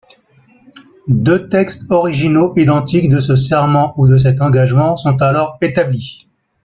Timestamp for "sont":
4.95-5.21